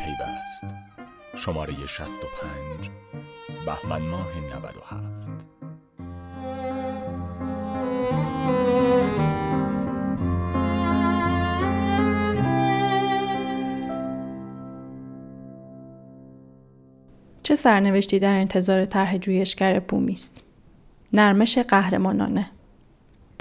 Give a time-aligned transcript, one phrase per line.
[0.00, 0.64] پیوست.
[1.36, 2.90] شماره 65
[3.66, 5.46] بهمن ماه 97
[17.42, 20.42] چه سرنوشتی در انتظار طرح جویشگر بومی است؟
[21.12, 22.50] نرمش قهرمانانه.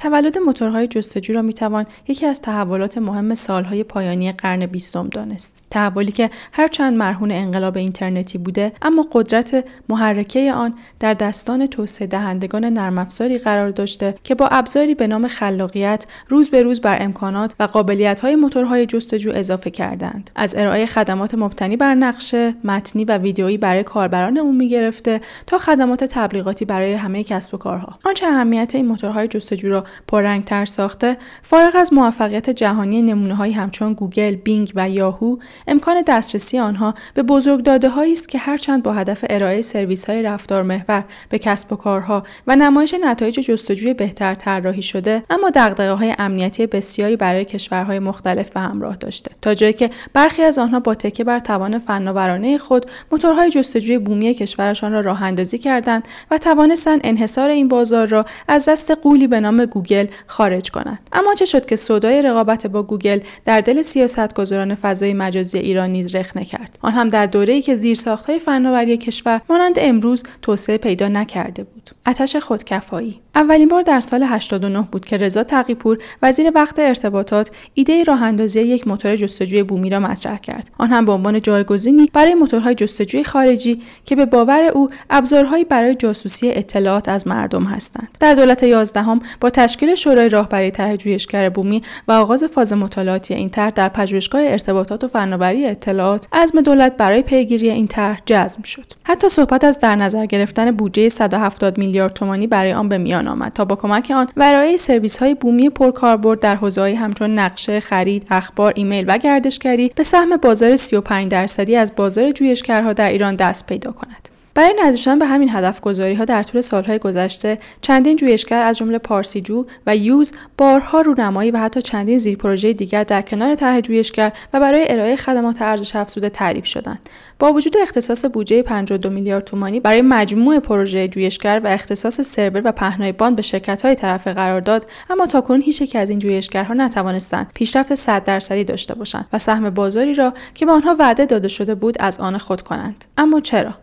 [0.02, 5.64] تولد موتورهای جستجو را می‌توان یکی از تحولات مهم سالهای پایانی قرن بیستم دانست.
[5.70, 12.66] تحولی که هرچند مرهون انقلاب اینترنتی بوده اما قدرت محرکه آن در دستان توسعه دهندگان
[12.66, 17.56] نرم افزاری قرار داشته که با ابزاری به نام خلاقیت روز به روز بر امکانات
[17.60, 20.32] و قابلیت های موتورهای جستجو اضافه کردند.
[20.36, 26.04] از ارائه خدمات مبتنی بر نقشه متنی و ویدیویی برای کاربران عمومی گرفته تا خدمات
[26.04, 28.00] تبلیغاتی برای همه کسب و کارها.
[28.06, 34.36] آنچه اهمیت این موتورهای جستجو را پررنگتر ساخته فارغ از موفقیت جهانی نمونه همچون گوگل،
[34.36, 35.38] بینگ و یاهو
[35.68, 40.24] امکان دسترسی آنها به بزرگ داده هایی است که هرچند با هدف ارائه سرویس های
[40.24, 45.92] رفتار محور به کسب و کارها و نمایش نتایج جستجوی بهتر طراحی شده اما دغدغه
[45.92, 49.32] های امنیتی بسیاری برای کشورهای مختلف به همراه داشته.
[49.42, 54.34] تا جایی که برخی از آنها با تکیه بر توان فناورانه خود موتورهای جستجوی بومی
[54.34, 59.40] کشورشان را راه اندازی کردند و توانستند انحصار این بازار را از دست غولی به
[59.40, 59.79] نام گوگل
[60.28, 61.00] خارج کنند.
[61.14, 66.16] اما چه شد که سودای رقابت با گوگل در دل سیاستگزاران فضای مجازی ایران نیز
[66.16, 71.64] رخنه کرد آن هم در دوره‌ای که زیرساختهای فناوری کشور مانند امروز توسعه پیدا نکرده
[71.64, 71.90] بود.
[72.08, 78.04] آتش خودکفایی اولین بار در سال 89 بود که رضا تقی‌پور وزیر وقت ارتباطات ایده
[78.04, 80.72] راه اندازی یک موتور جستجوی بومی را مطرح کرد.
[80.78, 85.96] آن هم به عنوان جایگزینی برای موتورهای جستجوی خارجی که به باور او ابزارهایی برای
[85.96, 88.08] جاسوسی اطلاعات از مردم هستند.
[88.20, 93.50] در دولت یازدهم با تشکیل شورای راهبری طرح جویشگر بومی و آغاز فاز مطالعاتی این
[93.50, 98.86] طرح در پژوهشگاه ارتباطات و فناوری اطلاعات عزم دولت برای پیگیری این طرح جزم شد.
[99.04, 103.52] حتی صحبت از در نظر گرفتن بودجه 170 میلیارد تومانی برای آن به میان آمد
[103.52, 108.28] تا با کمک آن و ارائه سرویس های بومی پرکاربرد در حوزه‌های همچون نقشه خرید
[108.30, 113.68] اخبار ایمیل و گردشگری به سهم بازار 35 درصدی از بازار جویشگرها در ایران دست
[113.68, 114.39] پیدا کند.
[114.56, 118.98] برای نزدیک به همین هدف گذاری ها در طول سالهای گذشته چندین جویشگر از جمله
[118.98, 124.32] پارسیجو و یوز بارها رونمایی و حتی چندین زیر پروژه دیگر در کنار طرح جویشگر
[124.54, 127.00] و برای ارائه خدمات ارزش افزوده تعریف شدند.
[127.40, 132.72] با وجود اختصاص بودجه 52 میلیارد تومانی برای مجموع پروژه جویشگر و اختصاص سرور و
[132.72, 137.52] پهنای باند به شرکت های طرف قرارداد اما تاکنون هیچ یک از این جویشگرها نتوانستند
[137.54, 141.76] پیشرفت 100 درصدی داشته باشند و سهم بازاری را که به آنها وعده داده شده
[141.76, 143.06] بود از آن خود کنند.
[143.18, 143.74] اما چرا؟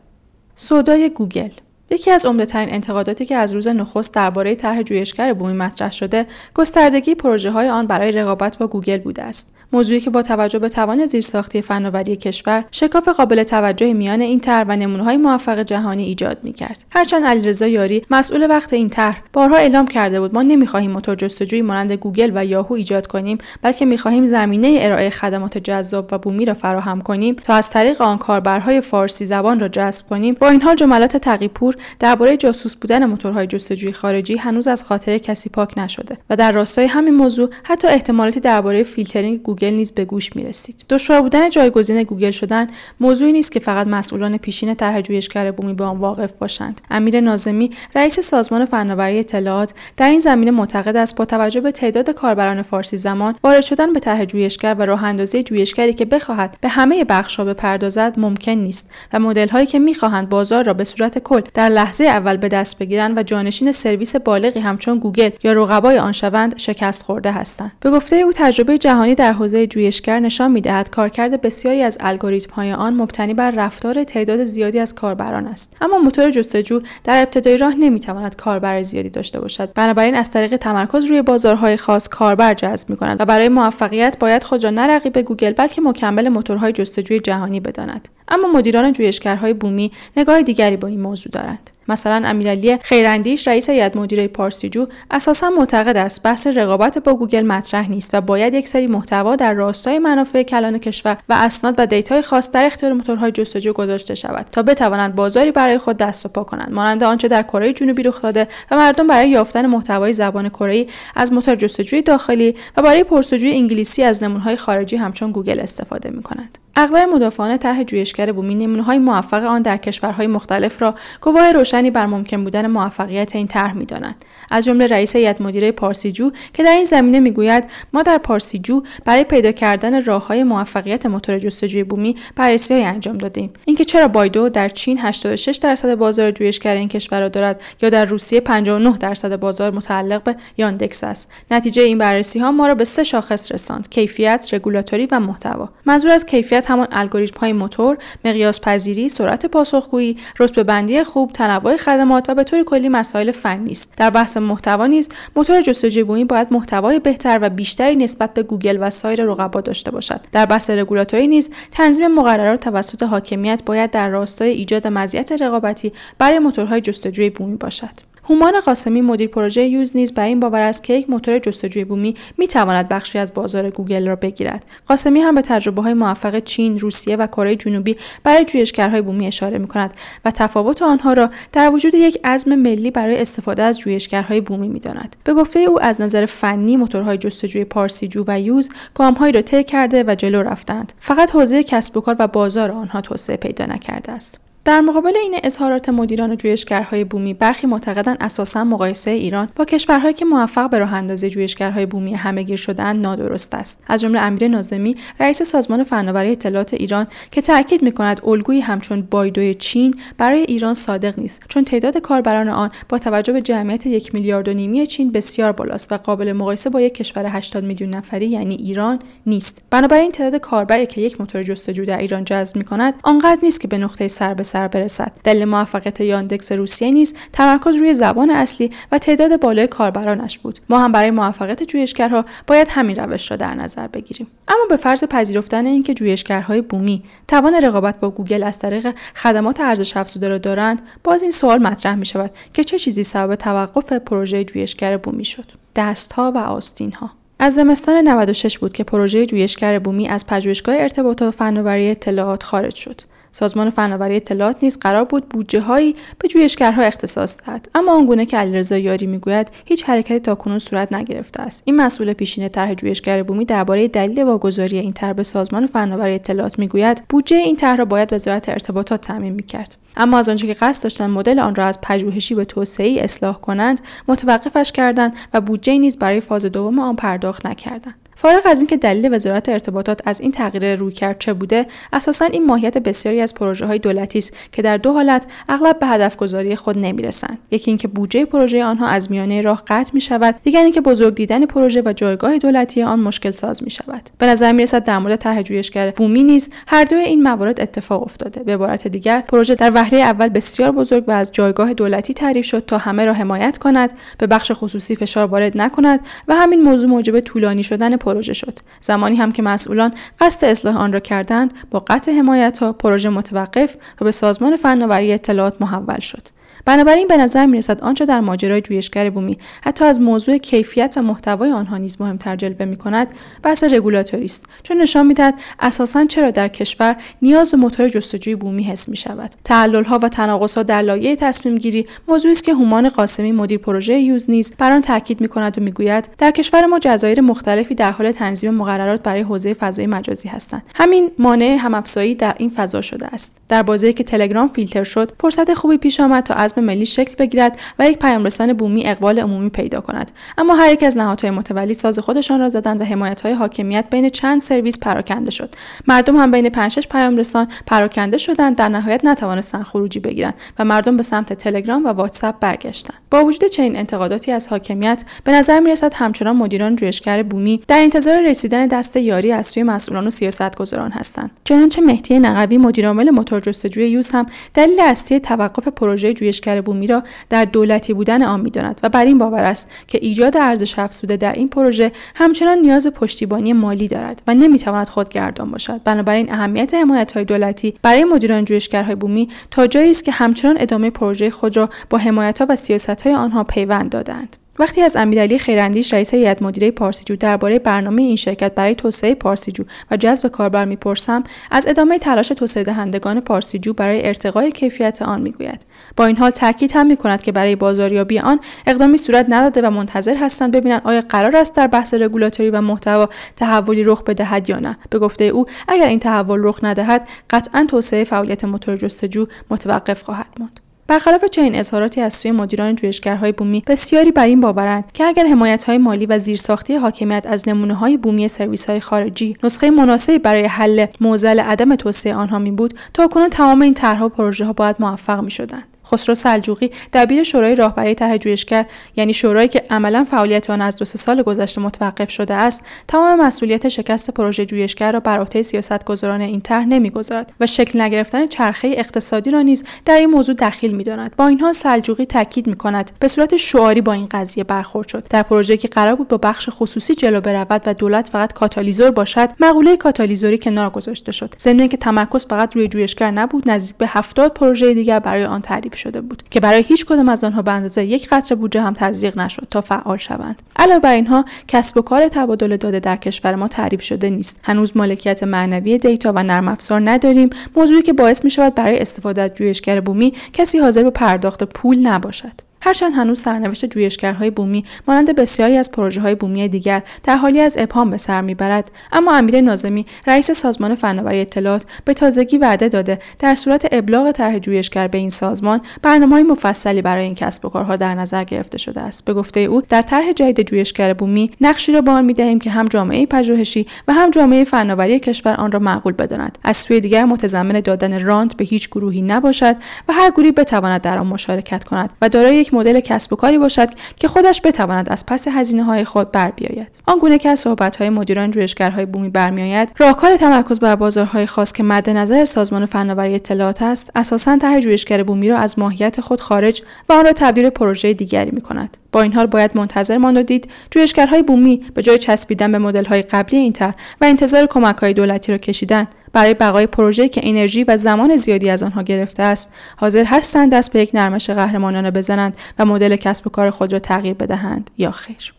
[0.58, 1.50] سودای گوگل.
[1.90, 7.14] یکی از عمدهترین انتقاداتی که از روز نخست درباره طرح جویشگر بومی مطرح شده گستردگی
[7.14, 9.55] پروژه های آن برای رقابت با گوگل بوده است.
[9.72, 14.64] موضوعی که با توجه به توان زیرساختی فناوری کشور شکاف قابل توجهی میان این طرح
[14.68, 16.84] و نمونه‌های موفق جهانی ایجاد می‌کرد.
[16.90, 21.62] هرچند علیرضا یاری مسئول وقت این طرح بارها اعلام کرده بود ما نمی‌خواهیم موتور جستجویی
[21.62, 26.54] مانند گوگل و یاهو ایجاد کنیم بلکه می‌خواهیم زمینه ارائه خدمات جذاب و بومی را
[26.54, 30.36] فراهم کنیم تا از طریق آن کاربرهای فارسی زبان را جذب کنیم.
[30.40, 35.50] با این حال جملات تقی‌پور درباره جاسوس بودن موتورهای جستجوی خارجی هنوز از خاطر کسی
[35.50, 40.36] پاک نشده و در راستای همین موضوع حتی احتمالاتی درباره فیلترینگ گوگل نیز به گوش
[40.36, 40.84] می رسید.
[40.90, 42.66] دشوار بودن جایگزین گوگل شدن
[43.00, 46.80] موضوعی نیست که فقط مسئولان پیشین طرح جویشگر بومی به آن واقف باشند.
[46.90, 52.10] امیر نازمی رئیس سازمان فناوری اطلاعات در این زمینه معتقد است با توجه به تعداد
[52.10, 56.68] کاربران فارسی زبان وارد شدن به طرح جویشگر و راه اندازی جویشگری که بخواهد به
[56.68, 61.40] همه بخشها بپردازد ممکن نیست و مدل هایی که می‌خواهند بازار را به صورت کل
[61.54, 66.12] در لحظه اول به دست بگیرند و جانشین سرویس بالغی همچون گوگل یا رقبای آن
[66.12, 71.40] شوند شکست خورده هستند به گفته او تجربه جهانی در حوزه جویشگر نشان می‌دهد کارکرد
[71.40, 75.76] بسیاری از الگوریتم های آن مبتنی بر رفتار تعداد زیادی از کاربران است.
[75.80, 79.72] اما موتور جستجو در ابتدای راه نمی‌تواند کاربر زیادی داشته باشد.
[79.72, 84.44] بنابراین از طریق تمرکز روی بازارهای خاص کاربر جذب می کند و برای موفقیت باید
[84.44, 88.08] خود را نه رقیب گوگل بلکه مکمل موتورهای جستجوی جهانی بداند.
[88.28, 91.70] اما مدیران جویشگرهای بومی نگاه دیگری به این موضوع دارند.
[91.88, 97.90] مثلا امیرعلی خیراندیش رئیس هیئت مدیره پارسیجو اساسا معتقد است بحث رقابت با گوگل مطرح
[97.90, 102.22] نیست و باید یک سری محتوا در راستای منافع کلان کشور و اسناد و دیتای
[102.22, 106.44] خاص در اختیار موتورهای جستجو گذاشته شود تا بتوانند بازاری برای خود دست و پا
[106.44, 106.72] کنند.
[106.72, 110.86] مانند آنچه در کره جنوبی رخ داده و مردم برای یافتن محتوای زبان کره
[111.16, 116.58] از موتور جستجوی داخلی و برای پرس‌وجوی انگلیسی از نمونه‌های خارجی همچون گوگل استفاده می‌کنند
[116.78, 121.90] اغلب مدافعان طرح جویشگر بومی نمونه‌های موفق آن در کشورهای مختلف را گواه روشن روشنی
[121.90, 124.24] بر ممکن بودن موفقیت این طرح می‌دانند.
[124.50, 129.24] از جمله رئیس هیئت مدیره پارسیجو که در این زمینه می‌گوید ما در پارسیجو برای
[129.24, 133.52] پیدا کردن راههای موفقیت موتور جستجوی بومی بررسی انجام دادیم.
[133.64, 138.04] اینکه چرا بایدو در چین 86 درصد بازار جویشگر این کشور را دارد یا در
[138.04, 141.30] روسیه 59 درصد بازار متعلق به یاندکس است.
[141.50, 145.68] نتیجه این بررسی ها ما را به سه شاخص رساند کیفیت رگولاتوری و محتوا.
[145.86, 151.76] منظور از کیفیت همان الگوریتم های موتور مقیاس پذیری سرعت پاسخگویی رتبه بندی خوب تنوع
[151.76, 156.48] خدمات و به طور کلی مسائل فنی است در بحث محتوا نیز موتور جستجوی باید
[156.50, 160.20] محتوای بهتر و بیشتری نسبت به گوگل و سایر رقبا داشته باشد.
[160.32, 166.38] در بحث رگولاتوری نیز تنظیم مقررات توسط حاکمیت باید در راستای ایجاد مزیت رقابتی برای
[166.38, 168.15] موتورهای جستجوی بومی باشد.
[168.28, 172.14] هومان قاسمی مدیر پروژه یوز نیز بر این باور است که یک موتور جستجوی بومی
[172.38, 174.64] می تواند بخشی از بازار گوگل را بگیرد.
[174.88, 179.58] قاسمی هم به تجربه های موفق چین روسیه و کره جنوبی برای جویشگرهای بومی اشاره
[179.58, 179.94] می کند
[180.24, 184.80] و تفاوت آنها را در وجود یک عزم ملی برای استفاده از جویشگرهای بومی می
[184.80, 185.16] داند.
[185.24, 190.04] به گفته او از نظر فنی موتورهای جستجوی پارسیجو و یوز گامهایی را طی کرده
[190.06, 190.92] و جلو رفتند.
[191.00, 194.45] فقط حوزه کسب و کار و بازار آنها توسعه پیدا نکرده است.
[194.66, 200.24] در مقابل این اظهارات مدیران جویشگرهای بومی برخی معتقدند اساسا مقایسه ایران با کشورهایی که
[200.24, 203.82] موفق به راه اندازی جویشگرهای بومی همهگیر شدهاند نادرست است.
[203.88, 209.54] از جمله امیر نازمی رئیس سازمان فناوری اطلاعات ایران که تاکید می‌کند الگویی همچون بایدوی
[209.54, 214.48] چین برای ایران صادق نیست چون تعداد کاربران آن با توجه به جمعیت یک میلیارد
[214.48, 218.54] و نیمی چین بسیار بالاست و قابل مقایسه با یک کشور 80 میلیون نفری یعنی
[218.54, 219.62] ایران نیست.
[219.70, 223.78] بنابراین تعداد کاربری که یک موتور جستجو در ایران جذب می‌کند آنقدر نیست که به
[223.78, 225.12] نقطه سر به سر برسد.
[225.24, 230.58] دلیل موفقیت یاندکس روسیه نیز تمرکز روی زبان اصلی و تعداد بالای کاربرانش بود.
[230.68, 234.26] ما هم برای موفقیت جویشگرها باید همین روش را در نظر بگیریم.
[234.48, 239.96] اما به فرض پذیرفتن اینکه جویشگرهای بومی توان رقابت با گوگل از طریق خدمات ارزش
[239.96, 244.44] افزوده را دارند باز این سوال مطرح می شود که چه چیزی سبب توقف پروژه
[244.44, 245.44] جویشگر بومی شد؟
[245.76, 247.10] دستها و آستینها.
[247.38, 252.74] از زمستان 96 بود که پروژه جویشگر بومی از پژوهشگاه ارتباطات و فناوری اطلاعات خارج
[252.74, 253.00] شد.
[253.36, 257.68] سازمان فناوری اطلاعات نیز قرار بود بودجه هایی به جویشگرها اختصاص دهد.
[257.74, 261.62] اما آنگونه که علیرضا یاری می‌گوید هیچ حرکتی تاکنون صورت نگرفته است.
[261.66, 266.58] این مسئول پیشین طرح جویشگر بومی درباره دلیل واگذاری این طرح به سازمان فناوری اطلاعات
[266.58, 269.76] می‌گوید بودجه این طرح را باید وزارت ارتباطات تعمین می‌کرد.
[269.96, 273.80] اما از آنچه که قصد داشتند مدل آن را از پژوهشی به توسعه اصلاح کنند
[274.08, 278.05] متوقفش کردند و بودجه نیز برای فاز دوم آن پرداخت نکردند.
[278.16, 282.78] فارغ از اینکه دلیل وزارت ارتباطات از این تغییر رویکرد چه بوده اساسا این ماهیت
[282.78, 286.78] بسیاری از پروژه های دولتی است که در دو حالت اغلب به هدف گذاری خود
[286.78, 287.38] نمی‌رسند.
[287.50, 291.46] یکی اینکه بودجه پروژه آنها از میانه راه قطع می شود دیگر اینکه بزرگ دیدن
[291.46, 295.42] پروژه و جایگاه دولتی آن مشکل ساز می شود به نظر می در مورد طرح
[295.42, 298.42] جویشگر بومی نیز هر دوی این موارد اتفاق افتاده.
[298.42, 302.64] به عبارت دیگر پروژه در وهله اول بسیار بزرگ و از جایگاه دولتی تعریف شد
[302.66, 307.20] تا همه را حمایت کند به بخش خصوصی فشار وارد نکند و همین موضوع موجب
[307.20, 308.58] طولانی شدن پروژه شد.
[308.80, 313.76] زمانی هم که مسئولان قصد اصلاح آن را کردند با قطع حمایت ها پروژه متوقف
[314.00, 316.28] و به سازمان فناوری اطلاعات محول شد.
[316.66, 321.50] بنابراین به نظر می‌رسد آنچه در ماجرای جویشگر بومی حتی از موضوع کیفیت و محتوای
[321.50, 323.08] آنها نیز مهمتر جلوه می کند
[323.42, 328.88] بحث رگولاتوری است چون نشان می‌دهد اساسا چرا در کشور نیاز موتور جستجوی بومی حس
[328.88, 330.10] می شود ها و
[330.56, 334.72] ها در لایه تصمیم گیری موضوعی است که هومان قاسمی مدیر پروژه یوز نیز بر
[334.72, 339.02] آن تاکید می کند و می‌گوید در کشور ما جزایر مختلفی در حال تنظیم مقررات
[339.02, 340.62] برای حوزه فضای مجازی هستند.
[340.74, 343.38] همین مانع همافزایی در این فضا شده است.
[343.48, 347.58] در بازی که تلگرام فیلتر شد فرصت خوبی پیش آمد تا از ملی شکل بگیرد
[347.78, 350.12] و یک پیامرسان بومی اقبال عمومی پیدا کند.
[350.38, 354.40] اما هر یک از نهادهای متولی ساز خودشان را زدند و حمایتهای حاکمیت بین چند
[354.40, 355.50] سرویس پراکنده شد.
[355.86, 360.96] مردم هم بین پنج شش پیامرسان پراکنده شدند در نهایت نتوانستند خروجی بگیرند و مردم
[360.96, 362.96] به سمت تلگرام و واتساپ برگشتند.
[363.10, 368.28] با وجود چنین انتقاداتی از حاکمیت به نظر می‌رسد همچنان مدیران جویشگر بومی در انتظار
[368.28, 371.30] رسیدن دست یاری از سوی مسئولان و سیاستگزاران هستند.
[371.44, 377.02] چنانچه مهدی نقوی مدیرعامل موتور جستجوی یوز هم دلیل اصلی توقف پروژه جویشگر بومی را
[377.30, 381.32] در دولتی بودن آن می‌داند و بر این باور است که ایجاد ارزش افزوده در
[381.32, 385.80] این پروژه همچنان نیاز پشتیبانی مالی دارد و نمی‌تواند خودگردان باشد.
[385.84, 390.90] بنابراین اهمیت حمایت های دولتی برای مدیران جویشگرهای بومی تا جایی است که همچنان ادامه
[390.90, 395.38] پروژه خود را با حمایت ها و سیاست های آنها پیوند دادند وقتی از امیرعلی
[395.38, 400.64] خیراندیش رئیس هیئت مدیره پارسیجو درباره برنامه این شرکت برای توسعه پارسیجو و جذب کاربر
[400.64, 405.66] می‌پرسم از ادامه تلاش توسعه دهندگان پارسیجو برای ارتقای کیفیت آن می‌گوید.
[405.96, 410.16] با این حال تاکید هم می‌کند که برای بازاریابی آن اقدامی صورت نداده و منتظر
[410.16, 414.78] هستند ببینند آیا قرار است در بحث رگولاتوری و محتوا تحولی رخ بدهد یا نه.
[414.90, 420.28] به گفته او اگر این تحول رخ ندهد قطعا توسعه فعالیت موتور جستجو متوقف خواهد
[420.38, 425.26] ماند برخلاف چنین اظهاراتی از سوی مدیران جویشگرهای بومی بسیاری بر این باورند که اگر
[425.26, 430.44] حمایتهای مالی و زیرساختی حاکمیت از نمونه های بومی سرویس های خارجی نسخه مناسبی برای
[430.44, 435.20] حل معضل عدم توسعه آنها می بود تا تمام این طرحها و پروژه باید موفق
[435.24, 435.75] می شدند.
[435.92, 438.66] خسرو سلجوقی دبیر شورای راهبری طرح جویشگر
[438.96, 443.68] یعنی شورایی که عملا فعالیت آن از دو سال گذشته متوقف شده است تمام مسئولیت
[443.68, 449.30] شکست پروژه جویشگر را بر عهده سیاستگذاران این طرح نمی‌گذارد و شکل نگرفتن چرخه اقتصادی
[449.30, 451.16] را نیز در این موضوع دخیل می‌داند.
[451.16, 452.90] با اینها سلجوقی تاکید می‌کند.
[453.00, 455.06] به صورت شعاری با این قضیه برخورد شد.
[455.10, 459.28] در پروژه که قرار بود با بخش خصوصی جلو برود و دولت فقط کاتالیزور باشد
[459.40, 461.34] مقوله کاتالیزوری کنار گذاشته شد.
[461.40, 465.75] ضمن که تمرکز فقط روی جویشگر نبود نزدیک به هفتاد پروژه دیگر برای آن تعریف
[465.76, 469.18] شده بود که برای هیچ کدام از آنها به اندازه یک قطره بودجه هم تزریق
[469.18, 470.42] نشد تا فعال شوند.
[470.56, 474.40] علاوه بر اینها کسب و کار تبادل داده در کشور ما تعریف شده نیست.
[474.42, 477.30] هنوز مالکیت معنوی دیتا و نرم افزار نداریم.
[477.56, 481.86] موضوعی که باعث می شود برای استفاده از جویشگر بومی کسی حاضر به پرداخت پول
[481.86, 482.45] نباشد.
[482.66, 487.56] هرچند هنوز سرنوشت جویشگرهای بومی مانند بسیاری از پروژه های بومی دیگر در حالی از
[487.58, 492.98] ابهام به سر می‌برد اما امیر نازمی رئیس سازمان فناوری اطلاعات به تازگی وعده داده
[493.18, 497.76] در صورت ابلاغ طرح جویشگر به این سازمان برنامه مفصلی برای این کسب و کارها
[497.76, 499.04] در نظر گرفته شده است.
[499.04, 502.64] به گفته او در طرح جدید جویشگر بومی نقشی را به آن می‌دهیم که هم
[502.64, 506.38] جامعه پژوهشی و هم جامعه فناوری کشور آن را معقول بداند.
[506.44, 509.56] از سوی دیگر متضمن دادن رانت به هیچ گروهی نباشد
[509.88, 513.68] و هر گروهی بتواند در آن مشارکت کند و دارای مدل کسب و کاری باشد
[513.96, 516.68] که خودش بتواند از پس هزینه های خود بر بیاید.
[516.86, 521.62] آنگونه که از صحبت های مدیران جویشگرهای بومی برمیآید راهکار تمرکز بر بازارهای خاص که
[521.62, 526.62] مد نظر سازمان فناوری اطلاعات است اساسا طرح جویشگر بومی را از ماهیت خود خارج
[526.88, 530.22] و آن را تبدیل پروژه دیگری می کند با این حال باید منتظر ماند و
[530.22, 535.32] دید جویشگرهای بومی به جای چسبیدن به مدل‌های قبلی این طرح و انتظار کمک‌های دولتی
[535.32, 535.86] را کشیدن
[536.16, 539.52] برای بقای پروژه که انرژی و زمان زیادی از آنها گرفته است.
[539.76, 543.78] حاضر هستند دست به یک نرمش قهرمانانه بزنند و مدل کسب و کار خود را
[543.78, 544.70] تغییر بدهند.
[544.78, 545.32] یا خیر.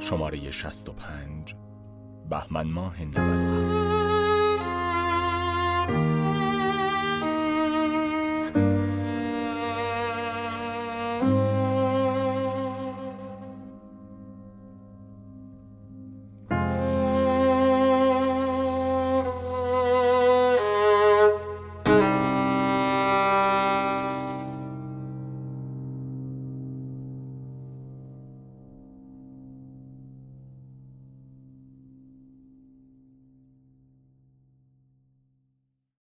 [0.00, 1.54] شماره 65
[2.30, 4.01] بهمن ماه 97